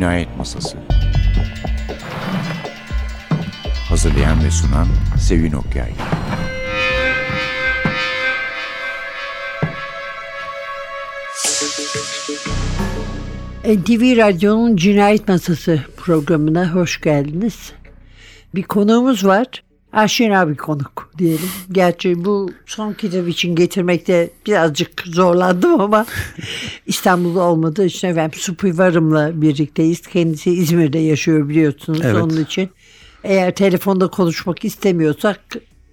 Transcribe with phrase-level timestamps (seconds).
[0.00, 0.78] Cinayet Masası
[3.88, 4.86] Hazırlayan ve sunan
[5.18, 5.90] Sevin Okyay
[13.64, 17.72] NTV Radyo'nun Cinayet Masası programına hoş geldiniz.
[18.54, 19.46] Bir konuğumuz var.
[19.92, 21.48] Aşina bir konuk diyelim.
[21.72, 26.06] Gerçi bu son kitap için getirmekte birazcık zorlandım ama
[26.86, 30.00] İstanbul'da olmadığı için efendim Supivarım'la birlikteyiz.
[30.00, 32.22] Kendisi İzmir'de yaşıyor biliyorsunuz Evet.
[32.22, 32.70] onun için.
[33.24, 35.40] Eğer telefonda konuşmak istemiyorsak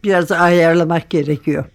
[0.04, 1.66] biraz ayarlamak gerekiyor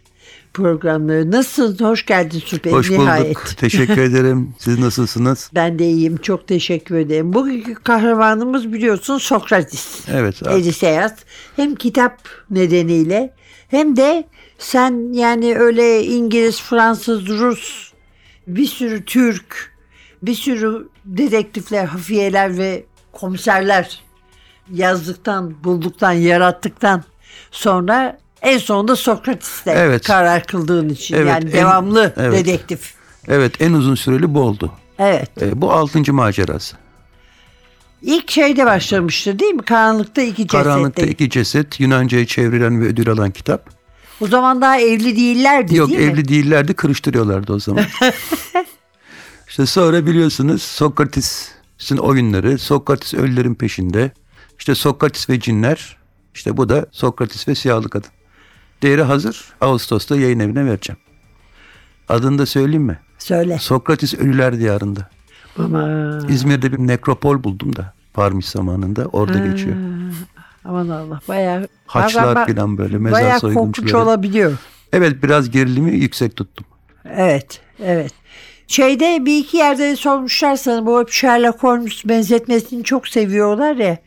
[0.54, 1.30] programları.
[1.30, 1.80] Nasılsınız?
[1.80, 2.70] Hoş geldin Supi.
[2.70, 3.26] Hoş Nihayet.
[3.26, 3.44] bulduk.
[3.56, 4.54] Teşekkür ederim.
[4.58, 5.50] Siz nasılsınız?
[5.54, 6.16] Ben de iyiyim.
[6.16, 7.32] Çok teşekkür ederim.
[7.32, 10.00] Bugünkü kahramanımız biliyorsun Sokrates.
[10.08, 10.42] Evet.
[10.42, 11.12] Odysseus.
[11.56, 12.18] Hem kitap
[12.50, 13.34] nedeniyle
[13.68, 14.24] hem de
[14.58, 17.92] sen yani öyle İngiliz, Fransız, Rus,
[18.46, 19.72] bir sürü Türk,
[20.22, 24.00] bir sürü dedektifler, hafiyeler ve komiserler
[24.72, 27.04] yazdıktan, bulduktan, yarattıktan
[27.50, 30.06] sonra en sonunda Sokrates'te Evet.
[30.06, 31.14] karar kıldığın için.
[31.14, 32.46] Evet, yani en- devamlı evet.
[32.46, 32.94] dedektif.
[33.28, 34.72] Evet en uzun süreli bu oldu.
[34.98, 35.42] Evet.
[35.42, 36.76] E, bu altıncı macerası.
[38.02, 39.62] İlk şeyde başlamıştı değil mi?
[39.62, 40.62] Karanlıkta iki cesette.
[40.62, 43.70] Karanlıkta iki ceset Yunanca'ya çevrilen ve ödül alan kitap.
[44.20, 46.06] O zaman daha evli değillerdi Yok değil mi?
[46.06, 47.84] evli değillerdi kırıştırıyorlardı o zaman.
[49.48, 54.10] işte sonra biliyorsunuz Sokrates'in oyunları, Sokrates ölülerin peşinde.
[54.58, 55.96] İşte Sokrates ve cinler.
[56.34, 58.10] İşte bu da Sokrates ve siyahlı kadın.
[58.82, 59.44] Değeri hazır.
[59.60, 60.98] Ağustos'ta yayın evine vereceğim.
[62.08, 62.98] Adını da söyleyeyim mi?
[63.18, 63.58] Söyle.
[63.58, 65.08] Sokrates Ölüler Diyarı'nda.
[65.58, 69.76] Ama, İzmir'de bir nekropol buldum da Parmiş zamanında orada geçiyor.
[70.64, 74.04] aman Allah bayağı Haçlar falan böyle mezar bayağı korkunç soyguncuları.
[74.04, 74.52] olabiliyor.
[74.92, 76.66] Evet biraz gerilimi yüksek tuttum.
[77.04, 78.12] Evet, evet.
[78.66, 83.98] Şeyde bir iki yerde sormuşlar sana bu Sherlock Holmes benzetmesini çok seviyorlar ya.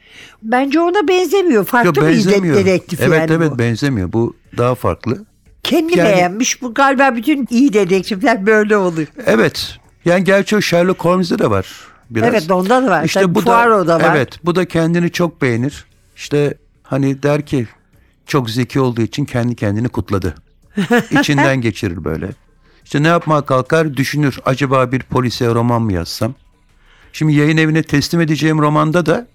[0.43, 1.65] Bence ona benzemiyor.
[1.65, 2.55] Farklı Yo, bir de- benzemiyor.
[2.57, 3.59] dedektif evet yani evet bu.
[3.59, 4.13] benzemiyor.
[4.13, 5.25] Bu daha farklı.
[5.63, 6.61] Kendi Yani- beğenmiş.
[6.61, 9.07] Bu galiba bütün iyi dedektifler böyle oluyor.
[9.25, 9.77] Evet.
[10.05, 11.67] Yani gerçi o Sherlock Holmes'de de var
[12.09, 12.29] biraz.
[12.29, 13.03] Evet onda da var.
[13.03, 14.15] İşte Tabii bu Poirot'da da, var.
[14.15, 15.85] Evet bu da kendini çok beğenir.
[16.15, 17.67] İşte hani der ki
[18.27, 20.35] çok zeki olduğu için kendi kendini kutladı.
[21.19, 22.29] İçinden geçirir böyle.
[22.85, 24.39] İşte ne yapmaya kalkar düşünür.
[24.45, 26.33] Acaba bir polisiye roman mı yazsam?
[27.13, 29.27] Şimdi yayın evine teslim edeceğim romanda da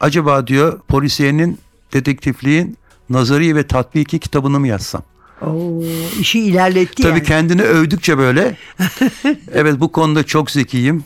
[0.00, 1.58] acaba diyor polisiyenin
[1.92, 2.76] dedektifliğin
[3.10, 5.02] nazari ve tatbiki kitabını mı yazsam?
[5.42, 5.82] Oo,
[6.20, 7.22] işi ilerletti Tabii yani.
[7.22, 8.56] kendini övdükçe böyle
[9.52, 11.04] evet bu konuda çok zekiyim.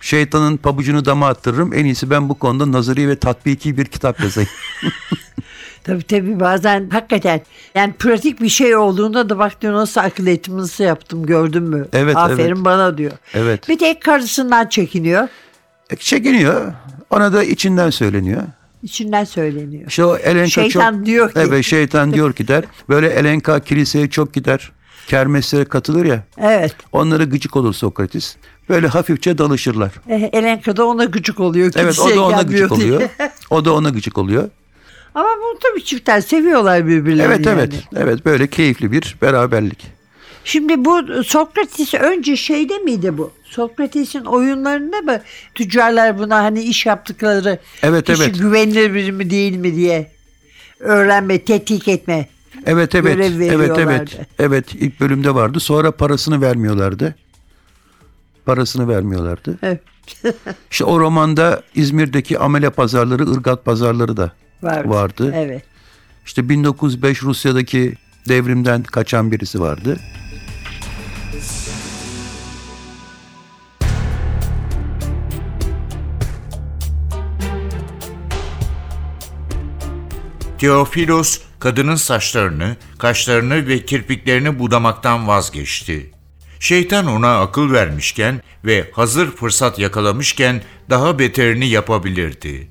[0.00, 1.74] Şeytanın pabucunu dama attırırım.
[1.74, 4.50] En iyisi ben bu konuda nazari ve tatbiki bir kitap yazayım.
[5.84, 7.40] Tabii tabii bazen hakikaten
[7.74, 11.86] yani pratik bir şey olduğunda da bak diyor nasıl akıl ettim nasıl yaptım gördün mü?
[11.92, 12.64] Evet, Aferin evet.
[12.64, 13.12] bana diyor.
[13.34, 13.68] Evet.
[13.68, 15.28] Bir tek karısından çekiniyor.
[15.90, 16.72] E, Çekiniyor.
[17.10, 18.42] Ona da içinden söyleniyor.
[18.82, 19.84] İçinden söyleniyor.
[19.88, 21.06] İşte o Elenka Şeytan çok...
[21.06, 22.64] diyor ki- Evet şeytan diyor ki der.
[22.88, 24.72] Böyle Elenka kiliseye çok gider.
[25.06, 26.22] Kermeslere katılır ya.
[26.38, 26.74] Evet.
[26.92, 28.36] Onlara gıcık olur Sokrates.
[28.68, 29.90] Böyle hafifçe dalışırlar.
[30.08, 31.72] E, Elenka da ona gıcık oluyor.
[31.76, 32.92] Evet o da ona gıcık diye.
[32.94, 33.02] oluyor.
[33.50, 34.48] O da ona gıcık oluyor.
[35.14, 37.22] Ama bu tabii çiftler seviyorlar birbirlerini.
[37.22, 37.58] Evet yani.
[37.60, 37.72] evet.
[37.96, 39.86] Evet böyle keyifli bir beraberlik.
[40.44, 43.32] Şimdi bu Sokrates önce şeyde miydi bu?
[43.44, 45.20] Sokrates'in oyunlarında mı
[45.54, 48.38] tüccarlar buna hani iş yaptıkları Evet, kişi evet.
[48.38, 50.10] güvenilir biri mi değil mi diye
[50.80, 52.28] öğrenme, tetkik etme.
[52.66, 53.32] Evet evet.
[53.40, 54.18] Evet evet.
[54.38, 55.60] Evet ilk bölümde vardı.
[55.60, 57.14] Sonra parasını vermiyorlardı.
[58.46, 59.58] Parasını vermiyorlardı.
[59.62, 59.80] Evet.
[60.70, 64.88] İşte o romanda İzmir'deki amele pazarları, ırgat pazarları da Vardı.
[64.88, 65.32] vardı.
[65.36, 65.62] Evet.
[66.26, 67.94] İşte 1905 Rusya'daki
[68.28, 69.98] devrimden kaçan birisi vardı.
[80.58, 86.10] Teofilos kadının saçlarını, kaşlarını ve kirpiklerini budamaktan vazgeçti.
[86.60, 92.68] Şeytan ona akıl vermişken ve hazır fırsat yakalamışken daha beterini yapabilirdi.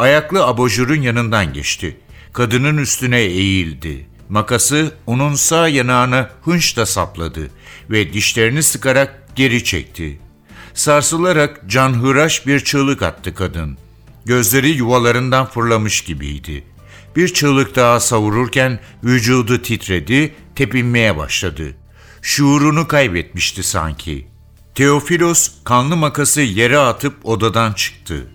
[0.00, 1.96] Ayaklı abajurun yanından geçti.
[2.32, 4.06] Kadının üstüne eğildi.
[4.28, 7.50] Makası onun sağ yanağına hınçla sapladı
[7.90, 10.20] ve dişlerini sıkarak geri çekti.
[10.74, 13.78] Sarsılarak canhıraş bir çığlık attı kadın.
[14.24, 16.64] Gözleri yuvalarından fırlamış gibiydi.
[17.16, 21.76] Bir çığlık daha savururken vücudu titredi, tepinmeye başladı.
[22.22, 24.26] Şuurunu kaybetmişti sanki.
[24.74, 28.26] Teofilos kanlı makası yere atıp odadan çıktı.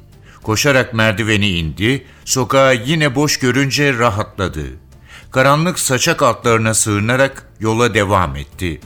[0.46, 4.66] Koşarak merdiveni indi, sokağı yine boş görünce rahatladı.
[5.32, 8.82] Karanlık saçak altlarına sığınarak yola devam etti.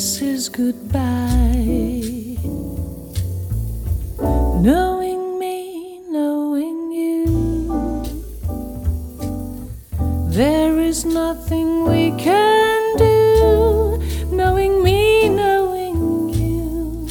[0.00, 2.38] this is goodbye.
[4.66, 8.02] Knowing me, knowing you,
[10.30, 14.00] there is nothing we can do.
[14.32, 17.06] Knowing me, knowing you,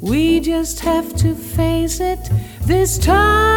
[0.00, 2.30] we just have to face it
[2.66, 3.47] this time.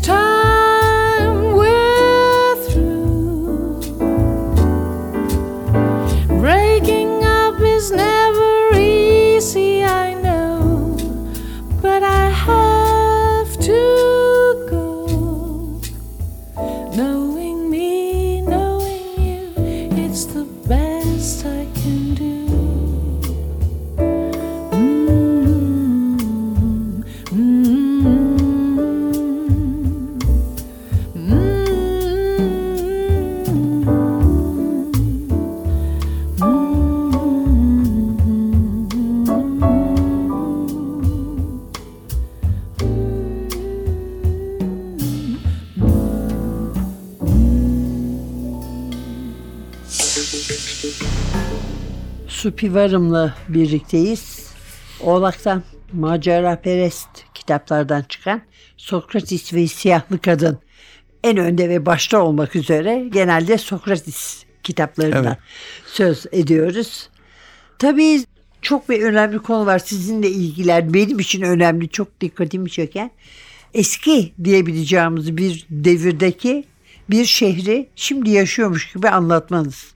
[0.00, 0.57] Time.
[52.28, 54.52] Supi Varım'la birlikteyiz.
[55.00, 55.62] Oğlak'tan
[55.92, 58.42] Macera Perest kitaplardan çıkan
[58.76, 60.58] Sokratis ve Siyahlı Kadın
[61.24, 65.38] en önde ve başta olmak üzere genelde Sokratis kitaplarından Evet.
[65.86, 67.08] söz ediyoruz.
[67.78, 68.24] Tabii
[68.62, 73.10] çok bir önemli konu var sizinle ilgiler benim için önemli çok dikkatimi çeken
[73.74, 76.64] eski diyebileceğimiz bir devirdeki
[77.10, 79.92] bir şehri şimdi yaşıyormuş gibi anlatmanız.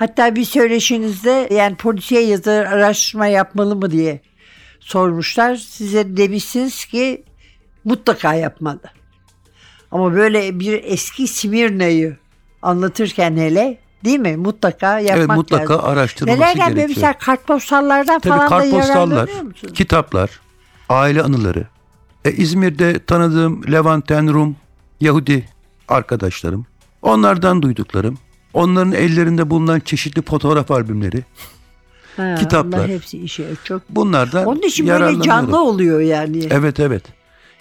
[0.00, 4.20] Hatta bir söyleşinizde yani polisiye yazar araştırma yapmalı mı diye
[4.80, 5.56] sormuşlar.
[5.56, 7.24] Size demişsiniz ki
[7.84, 8.80] mutlaka yapmalı.
[9.90, 12.16] Ama böyle bir eski Simirna'yı
[12.62, 14.36] anlatırken hele değil mi?
[14.36, 15.88] Mutlaka yapmak Evet mutlaka lazım.
[15.88, 16.68] araştırılması Neler gelmiyor?
[16.76, 16.88] gerekiyor.
[16.96, 19.74] Mesela kartpostallardan Tabii falan da kartpostallar, yararlanıyor musunuz?
[19.74, 20.40] kitaplar,
[20.88, 21.66] aile anıları.
[22.24, 24.56] E, İzmir'de tanıdığım Levanten Rum,
[25.00, 25.44] Yahudi
[25.88, 26.66] arkadaşlarım.
[27.02, 28.18] Onlardan duyduklarım.
[28.54, 31.24] Onların ellerinde bulunan çeşitli fotoğraf albümleri.
[32.16, 32.88] Ha, kitaplar.
[32.88, 33.82] hepsi işe çok.
[33.90, 36.48] Bunlardan Onun için böyle canlı oluyor yani.
[36.50, 37.02] Evet evet.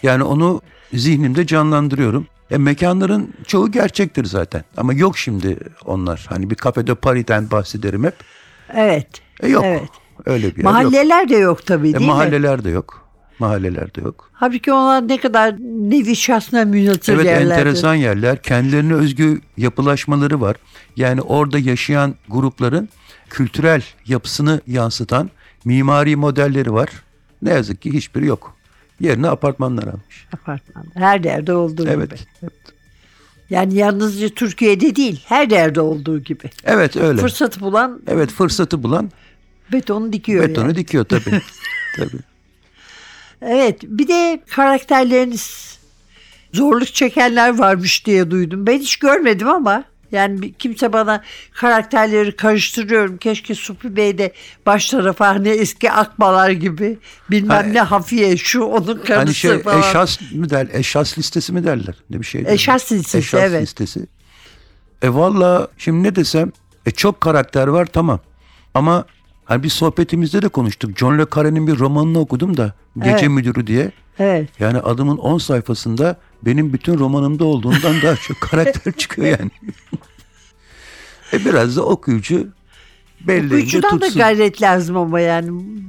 [0.04, 0.62] Yani onu
[0.94, 2.28] zihnimde canlandırıyorum.
[2.52, 4.64] E, mekanların çoğu gerçektir zaten.
[4.78, 6.26] Ama yok şimdi onlar.
[6.30, 8.14] Hani bir kafede Paris'ten bahsederim hep.
[8.74, 9.08] Evet.
[9.40, 9.64] E, yok.
[9.66, 9.90] Evet.
[10.26, 10.64] Öyle bir yer yok.
[10.64, 12.08] Mahalleler de yok tabii E, değil mi?
[12.12, 13.09] mahalleler de yok.
[13.40, 14.30] Mahalleler de yok.
[14.34, 17.52] Halbuki onlar ne kadar nevi şahsına münhasır Evet yerlerdi.
[17.54, 18.42] enteresan yerler.
[18.42, 20.56] Kendilerine özgü yapılaşmaları var.
[20.96, 22.90] Yani orada yaşayan grupların
[23.30, 25.30] kültürel yapısını yansıtan
[25.66, 26.90] mimari modelleri var.
[27.42, 28.56] Ne yazık ki hiçbiri yok.
[29.00, 30.28] Yerine apartmanlar almış.
[30.34, 30.90] Apartmanda.
[30.94, 31.92] Her yerde olduğu gibi.
[31.92, 32.52] Evet.
[33.50, 36.50] Yani yalnızca Türkiye'de değil her yerde olduğu gibi.
[36.64, 37.22] Evet öyle.
[37.22, 39.12] Fırsatı bulan Evet fırsatı bulan
[39.72, 40.76] betonu dikiyor betonu yani.
[40.76, 41.42] dikiyor tabii.
[41.98, 42.20] tabii.
[43.42, 45.78] Evet bir de karakterleriniz
[46.54, 48.68] zorluk çekenler varmış diye duydum.
[48.68, 53.18] Ben hiç görmedim ama yani kimse bana karakterleri karıştırıyorum.
[53.18, 54.34] Keşke Supi Bey de
[54.66, 56.98] baş tarafa hani eski akbalar gibi
[57.32, 59.80] bilmem Ha, ne hafiye şu onun karısı Hani şey falan.
[59.80, 61.96] eşas mı der, eşas listesi mi derler?
[62.10, 62.42] Ne bir şey.
[62.42, 62.54] derler.
[62.54, 63.62] Eşas listesi, Eşas evet.
[63.62, 64.08] listesi.
[65.02, 66.52] E valla şimdi ne desem
[66.86, 68.20] e çok karakter var tamam.
[68.74, 69.06] Ama
[69.50, 70.98] hani bir sohbetimizde de konuştuk.
[70.98, 73.30] John Le Carre'nin bir romanını okudum da Gece Evet.
[73.30, 73.92] Müdürü diye.
[74.20, 74.50] Evet.
[74.60, 79.52] Yani adamın 10 sayfasında benim bütün romanımda olduğundan daha çok karakter çıkıyor yani.
[81.34, 82.48] e biraz da okuyucu
[83.28, 84.18] belli Okuyucudan da tutsun.
[84.22, 85.48] gayret lazım ama yani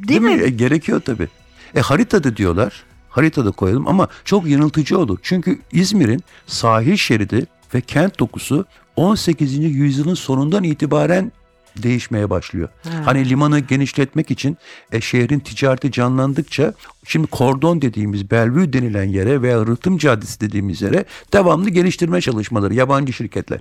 [0.08, 0.42] değil, mi?
[0.42, 1.28] E, gerekiyor tabii.
[1.74, 2.84] E haritada diyorlar.
[3.08, 5.18] Haritada koyalım ama çok yanıltıcı olur.
[5.22, 8.64] Çünkü İzmir'in sahil şeridi ve kent dokusu
[8.96, 9.58] 18.
[9.58, 11.32] yüzyılın sonundan itibaren
[11.76, 12.68] değişmeye başlıyor.
[13.04, 14.56] Hani limanı genişletmek için
[14.92, 16.74] e, şehrin ticareti canlandıkça
[17.06, 23.12] şimdi kordon dediğimiz Bellevue denilen yere veya Rıhtım Caddesi dediğimiz yere devamlı geliştirme çalışmaları yabancı
[23.12, 23.60] şirketler.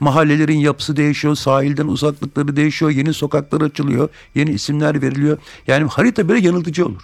[0.00, 5.38] Mahallelerin yapısı değişiyor, sahilden uzaklıkları değişiyor, yeni sokaklar açılıyor, yeni isimler veriliyor.
[5.66, 7.02] Yani harita böyle yanıltıcı olur.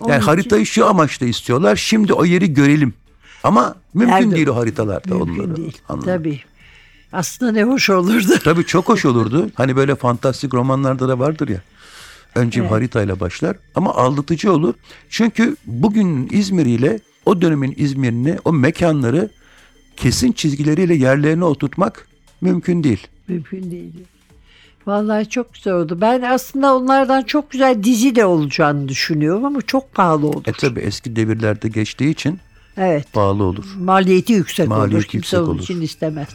[0.00, 1.76] Yani Onun için- haritayı şu amaçla istiyorlar.
[1.76, 2.94] Şimdi o yeri görelim.
[3.44, 5.56] Ama mümkün Nerede- değil o haritalarda Mümkün onları.
[5.56, 5.78] değil.
[5.88, 6.04] anlamak.
[6.06, 6.40] Tabii.
[7.12, 8.32] Aslında ne hoş olurdu.
[8.44, 9.50] Tabii çok hoş olurdu.
[9.54, 11.60] Hani böyle fantastik romanlarda da vardır ya.
[12.34, 14.74] Önce bir haritayla başlar ama aldatıcı olur.
[15.10, 19.30] Çünkü bugün İzmir ile o dönemin İzmir'ini, o mekanları
[19.96, 22.08] kesin çizgileriyle yerlerine oturtmak
[22.40, 23.06] mümkün değil.
[23.28, 23.92] Mümkün değil.
[24.86, 25.98] Vallahi çok güzel oldu.
[26.00, 30.42] Ben aslında onlardan çok güzel dizi de olacağını düşünüyorum ama çok pahalı olur.
[30.46, 32.38] E tabii eski devirlerde geçtiği için
[32.76, 33.12] Evet.
[33.12, 33.64] pahalı olur.
[33.78, 34.76] Maliyeti yüksek olur.
[34.76, 35.62] Maliyeti Kimse yüksek onun olur.
[35.62, 36.28] için istemez.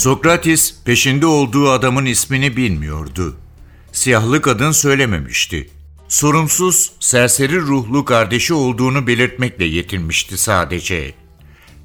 [0.00, 3.36] Sokrates peşinde olduğu adamın ismini bilmiyordu.
[3.92, 5.70] Siyahlı kadın söylememişti.
[6.08, 11.14] Sorumsuz, serseri ruhlu kardeşi olduğunu belirtmekle yetinmişti sadece.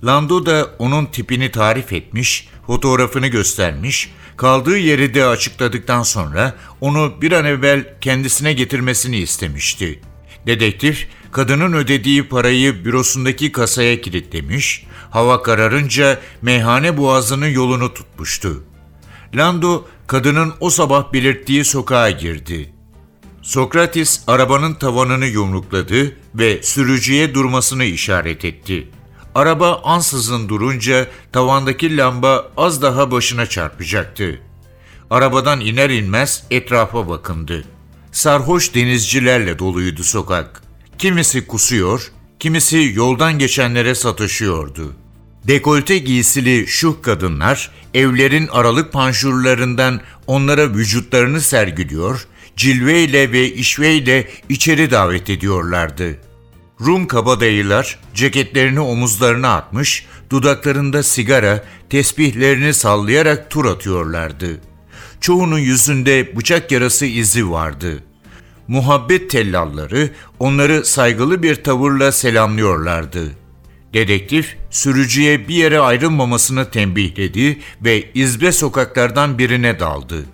[0.05, 7.31] Lando da onun tipini tarif etmiş, fotoğrafını göstermiş, kaldığı yeri de açıkladıktan sonra onu bir
[7.31, 9.99] an evvel kendisine getirmesini istemişti.
[10.47, 18.63] Dedektif, kadının ödediği parayı bürosundaki kasaya kilitlemiş, hava kararınca meyhane boğazının yolunu tutmuştu.
[19.35, 22.73] Lando, kadının o sabah belirttiği sokağa girdi.
[23.41, 28.87] Sokrates arabanın tavanını yumrukladı ve sürücüye durmasını işaret etti.
[29.35, 34.39] Araba ansızın durunca tavandaki lamba az daha başına çarpacaktı.
[35.09, 37.63] Arabadan iner inmez etrafa bakındı.
[38.11, 40.64] Sarhoş denizcilerle doluydu sokak.
[40.97, 44.95] Kimisi kusuyor, kimisi yoldan geçenlere sataşıyordu.
[45.47, 55.29] Dekolte giysili şuh kadınlar evlerin aralık panjurlarından onlara vücutlarını sergiliyor, cilveyle ve işveyle içeri davet
[55.29, 56.17] ediyorlardı.
[56.81, 64.61] Rum kabadayılar ceketlerini omuzlarına atmış, dudaklarında sigara, tesbihlerini sallayarak tur atıyorlardı.
[65.21, 68.03] Çoğunun yüzünde bıçak yarası izi vardı.
[68.67, 73.31] Muhabbet tellalları onları saygılı bir tavırla selamlıyorlardı.
[73.93, 80.25] Dedektif sürücüye bir yere ayrılmamasını tembihledi ve izbe sokaklardan birine daldı.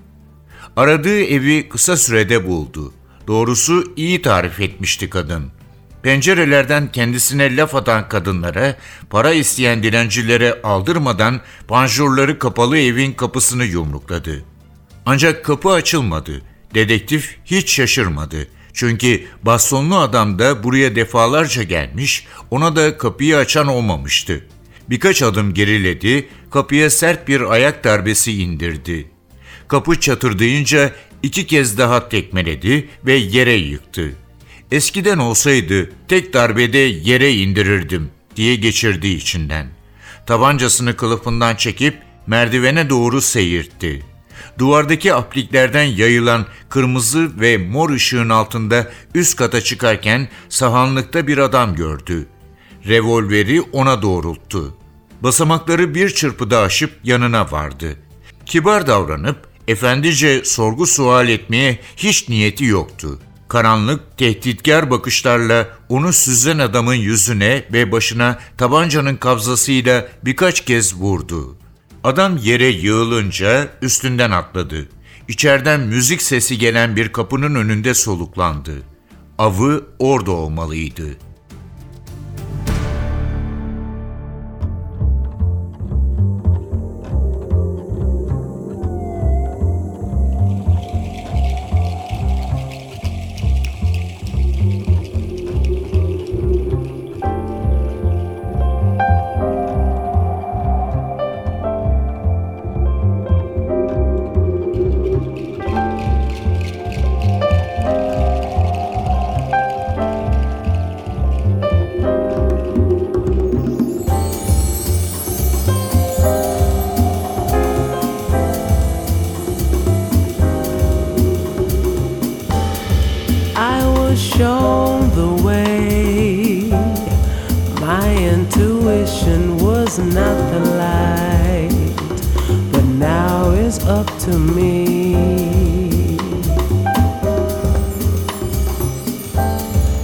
[0.76, 2.94] Aradığı evi kısa sürede buldu.
[3.28, 5.52] Doğrusu iyi tarif etmişti kadın.
[6.04, 8.78] Pencerelerden kendisine laf atan kadınlara,
[9.10, 14.44] para isteyen dilencilere aldırmadan panjurları kapalı evin kapısını yumrukladı.
[15.06, 16.42] Ancak kapı açılmadı.
[16.74, 18.48] Dedektif hiç şaşırmadı.
[18.74, 24.48] Çünkü bastonlu adam da buraya defalarca gelmiş, ona da kapıyı açan olmamıştı.
[24.90, 29.08] Birkaç adım geriledi, kapıya sert bir ayak darbesi indirdi.
[29.68, 30.92] Kapı çatırdayınca
[31.24, 34.14] iki kez daha tekmeledi ve yere yıktı.
[34.72, 39.68] Eskiden olsaydı tek darbede yere indirirdim diye geçirdi içinden.
[40.26, 44.06] Tabancasını kılıfından çekip merdivene doğru seyirtti.
[44.62, 52.28] Duvardaki apliklerden yayılan kırmızı ve mor ışığın altında üst kata çıkarken sahanlıkta bir adam gördü.
[52.88, 54.78] Revolveri ona doğrulttu.
[55.22, 57.96] Basamakları bir çırpıda aşıp yanına vardı.
[58.46, 63.20] Kibar davranıp efendice sorgu sual etmeye hiç niyeti yoktu.
[63.48, 71.61] Karanlık, tehditkar bakışlarla onu süzen adamın yüzüne ve başına tabancanın kabzasıyla birkaç kez vurdu.
[72.04, 74.90] Adam yere yığılınca üstünden atladı.
[75.28, 78.72] İçeriden müzik sesi gelen bir kapının önünde soluklandı.
[79.38, 81.18] Avı orada olmalıydı.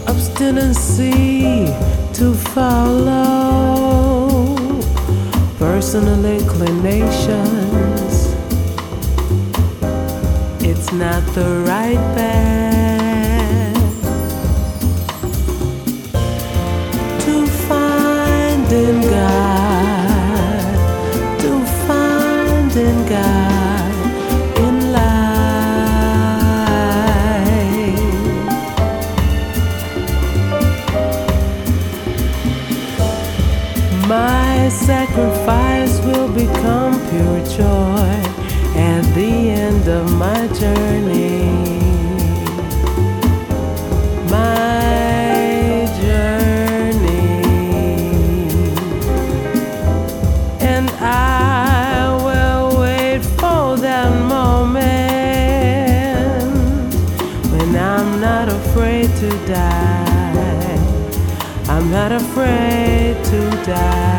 [0.07, 1.65] Obstinacy
[2.13, 4.55] to follow
[5.57, 8.35] personal inclinations.
[10.61, 12.76] It's not the right path
[34.87, 38.07] sacrifice will become pure joy
[38.73, 41.43] at the end of my journey.
[44.31, 47.43] My journey.
[50.61, 54.93] And I will wait for that moment
[57.51, 60.77] when I'm not afraid to die.
[61.67, 64.16] I'm not afraid to die.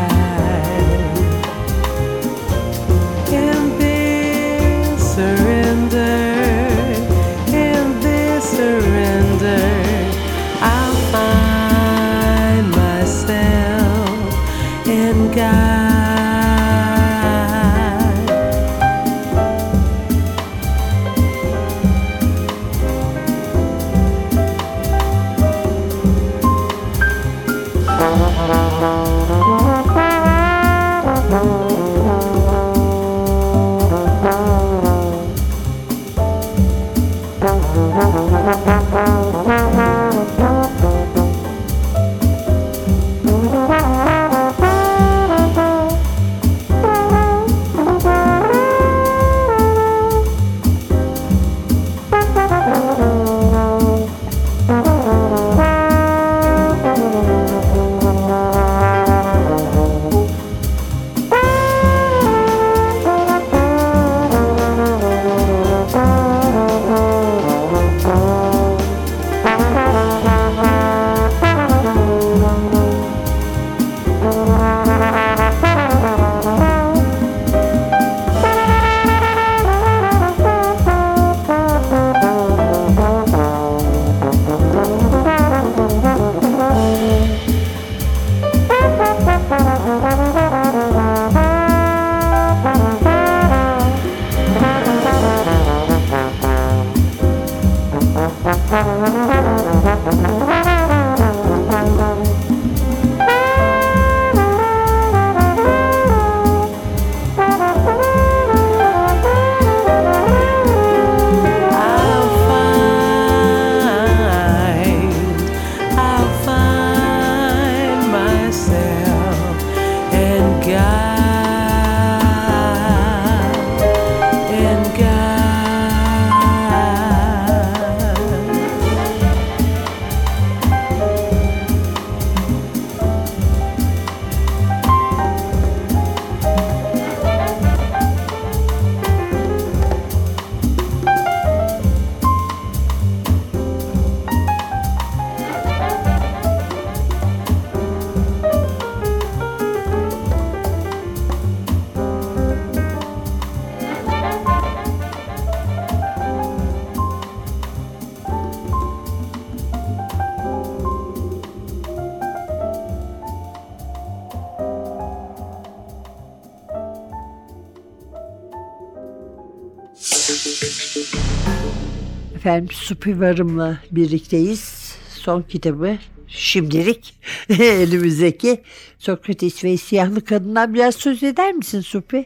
[172.49, 174.95] Efendim Supi Varım'la birlikteyiz.
[175.09, 177.13] Son kitabı şimdilik
[177.49, 178.61] elimizdeki
[178.99, 182.25] Sokrates ve Siyahlı Kadınlar biraz söz eder misin Supi?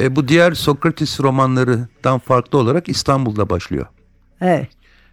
[0.00, 3.86] E, bu diğer Sokrates romanlarından farklı olarak İstanbul'da başlıyor.
[4.40, 4.68] Evet.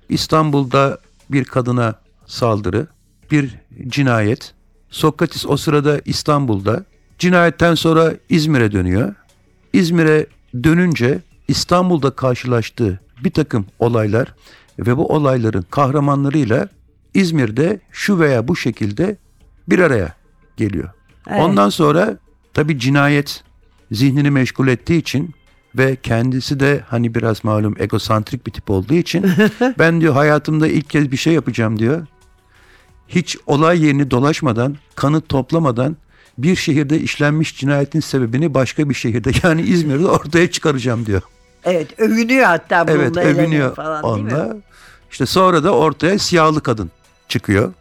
[0.10, 2.88] İstanbul'da bir kadına saldırı,
[3.32, 3.56] bir
[3.88, 4.54] cinayet.
[4.90, 6.86] Sokrates o sırada İstanbul'da.
[7.20, 9.16] Cinayetten sonra İzmir'e dönüyor.
[9.74, 10.26] İzmir'e
[10.64, 14.36] dönünce İstanbul'da karşılaştığı bir takım olaylar
[14.80, 16.70] ve bu olayların kahramanlarıyla
[17.14, 19.18] İzmir'de şu veya bu şekilde
[19.68, 20.14] bir araya
[20.58, 20.90] geliyor.
[21.30, 21.42] Evet.
[21.42, 22.18] Ondan sonra
[22.54, 23.44] tabii cinayet
[23.92, 25.34] zihnini meşgul ettiği için
[25.76, 29.26] ve kendisi de hani biraz malum egosantrik bir tip olduğu için
[29.80, 32.08] ben diyor hayatımda ilk kez bir şey yapacağım diyor.
[33.08, 35.98] Hiç olay yerini dolaşmadan, kanıt toplamadan
[36.38, 41.22] bir şehirde işlenmiş cinayetin sebebini başka bir şehirde yani İzmir'de ortaya çıkaracağım diyor.
[41.66, 43.02] Evet övünüyor hatta bununla.
[43.02, 44.34] Evet övünüyor falan, değil mi?
[44.34, 44.58] onunla.
[45.12, 46.92] İşte sonra da ortaya siyahlı kadın
[47.28, 47.74] çıkıyor.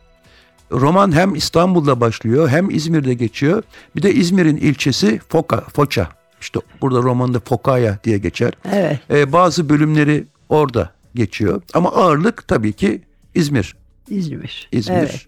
[0.73, 3.63] Roman hem İstanbul'da başlıyor hem İzmir'de geçiyor.
[3.97, 6.09] Bir de İzmir'in ilçesi Foka, Foça.
[6.41, 8.53] İşte burada romanda Fokaya diye geçer.
[8.73, 9.01] Evet.
[9.11, 11.63] Ee, bazı bölümleri orada geçiyor.
[11.75, 13.03] Ama ağırlık tabii ki
[13.35, 13.77] İzmir.
[14.09, 14.69] İzmir.
[14.73, 14.97] İzmir.
[14.97, 15.27] Evet.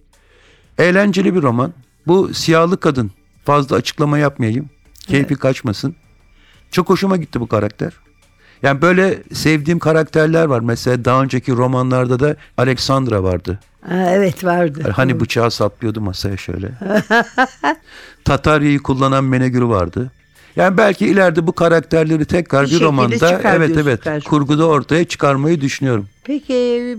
[0.78, 1.72] Eğlenceli bir roman.
[2.06, 3.10] Bu siyahlı kadın.
[3.44, 4.70] Fazla açıklama yapmayayım.
[5.06, 5.96] Keyfi kaçmasın.
[6.70, 7.92] Çok hoşuma gitti bu karakter.
[8.62, 10.60] Yani böyle sevdiğim karakterler var.
[10.60, 13.58] Mesela daha önceki romanlarda da Alexandra vardı.
[13.88, 14.92] Ha, evet vardı.
[14.96, 16.68] Hani bıçağı saplıyordu masaya şöyle.
[18.24, 20.10] Tatarya'yı kullanan Menegür vardı.
[20.56, 24.30] Yani belki ileride bu karakterleri tekrar Bir bir, romanda evet evet karşımıza.
[24.30, 26.08] kurguda ortaya çıkarmayı düşünüyorum.
[26.24, 26.96] Peki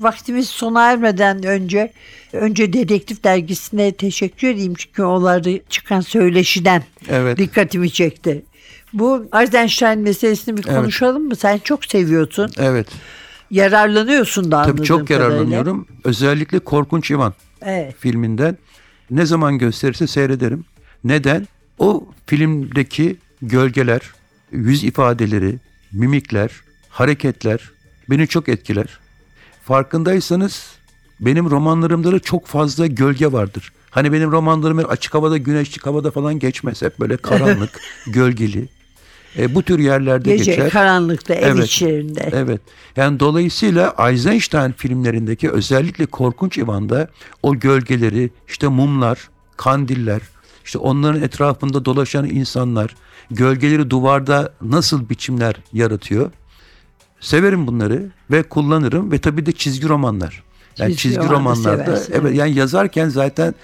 [0.00, 1.92] vaktimiz sona ermeden önce
[2.32, 7.38] önce Dedektif Dergisi'ne teşekkür edeyim çünkü onlarda çıkan söyleşiden Evet.
[7.38, 8.42] dikkatimi çekti.
[8.92, 10.76] Bu Eisenstein meselesini bir Evet.
[10.76, 11.36] konuşalım mı?
[11.36, 12.50] Sen çok seviyorsun.
[12.58, 12.88] Evet.
[13.50, 15.24] Yararlanıyorsun da anladığım Tabii çok kadarıyla.
[15.34, 15.86] yararlanıyorum.
[16.04, 17.94] Özellikle Korkunç İvan Evet.
[17.98, 18.56] filminden
[19.10, 20.64] ne zaman gösterirse seyrederim.
[21.04, 21.48] Neden?
[21.78, 24.00] O filmdeki gölgeler,
[24.52, 25.58] yüz ifadeleri,
[25.92, 26.50] mimikler,
[26.88, 27.70] hareketler
[28.10, 28.86] beni çok etkiler.
[29.64, 30.66] Farkındaysanız
[31.20, 33.72] benim romanlarımda da çok fazla gölge vardır.
[33.90, 36.82] Hani benim romanlarım açık havada, güneşlik havada falan geçmez.
[36.82, 38.68] Hep böyle karanlık, gölgeli.
[39.38, 40.70] E, bu tür yerlerde Gece geçer.
[40.70, 41.64] karanlıkta ev Evet.
[41.66, 42.30] içlerinde.
[42.32, 42.60] Evet.
[42.96, 47.08] Yani dolayısıyla Eisenstein filmlerindeki özellikle Korkunç İvan'da
[47.42, 50.20] o gölgeleri, işte mumlar, kandiller,
[50.64, 52.94] işte onların etrafında dolaşan insanlar,
[53.30, 56.30] gölgeleri duvarda nasıl biçimler yaratıyor.
[57.20, 60.42] Severim bunları ve kullanırım ve tabii de çizgi romanlar.
[60.78, 62.36] Yani Çizgi çizgi, roman da romanlarda seversin, evet.
[62.36, 63.54] yani yazarken zaten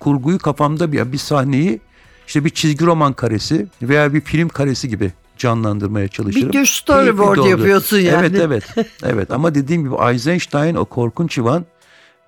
[0.00, 1.80] kurguyu kafamda bir bir sahneyi
[2.26, 6.48] işte bir çizgi roman karesi veya bir film karesi gibi canlandırmaya çalışırım.
[6.48, 7.58] Bir tür storyboard oluyor.
[7.58, 8.26] yapıyorsun yani.
[8.26, 8.64] Evet evet.
[9.02, 11.64] evet ama dediğim gibi Eisenstein o korkunç Ivan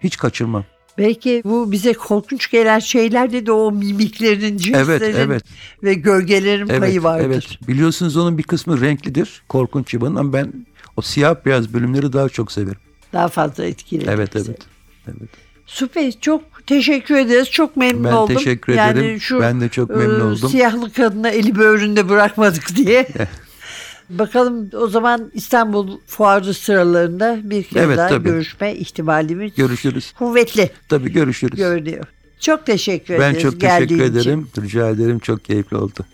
[0.01, 0.65] hiç kaçırmam.
[0.99, 5.43] Belki bu bize korkunç gelen şeylerde de o mimiklerin, cinslerin Evet evet.
[5.83, 7.25] ve gölgelerin Evet, payı vardır.
[7.27, 7.69] evet.
[7.69, 9.43] Biliyorsunuz onun bir kısmı renklidir.
[9.49, 10.53] Korkunç Ivan'ın ama ben
[10.97, 12.79] o siyah beyaz bölümleri daha çok severim.
[13.13, 14.51] Daha fazla etkiledi Evet bizi.
[14.51, 14.63] evet.
[15.09, 15.31] Evet.
[15.67, 16.13] Süper.
[16.21, 17.51] Çok teşekkür ederiz.
[17.51, 18.37] Çok memnun Ben oldum.
[18.37, 19.21] teşekkür yani ederim.
[19.21, 20.49] Şu, Ben de çok memnun e, oldum.
[20.51, 23.09] Siyahlı kadına eli böğründe bırakmadık diye.
[24.11, 28.29] Bakalım o zaman İstanbul fuarı sıralarında bir kez Evet, daha tabii.
[28.29, 30.13] görüşme ihtimalimiz Görüşürüz.
[30.19, 31.57] kuvvetli Tabii görüşürüz.
[31.59, 32.05] görünüyor.
[32.41, 34.31] Çok teşekkür ben ederiz çok geldiğin teşekkür için.
[34.31, 34.49] ederim.
[34.63, 35.19] Rica ederim.
[35.19, 36.05] Çok keyifli oldu.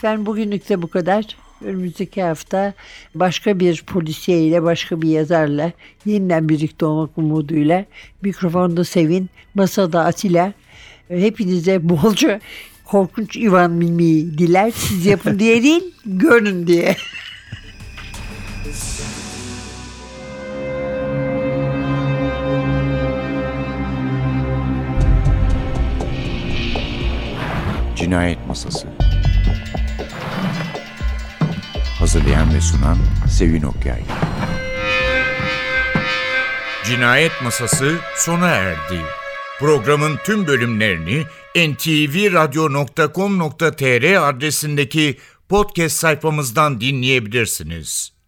[0.00, 1.24] Efendim bugünlük de bu kadar.
[1.64, 2.74] Önümüzdeki hafta
[3.14, 5.72] başka bir polisiye ile başka bir yazarla
[6.06, 7.84] yeniden birlikte olmak umuduyla
[8.22, 10.52] mikrofonda Sevin, masada Atilla.
[11.08, 12.40] Hepinize bolca
[12.84, 14.70] korkunç Ivan mimiği diler.
[14.70, 16.96] Siz yapın diye değil, görün diye.
[27.96, 28.99] Cinayet Masası
[32.00, 32.98] Hazırlayan ve sunan
[33.30, 34.02] Sevin Okyay
[36.84, 39.00] Cinayet Masası sona erdi.
[39.58, 41.24] Programın tüm bölümlerini
[41.56, 48.19] ntvradio.com.tr adresindeki podcast sayfamızdan dinleyebilirsiniz.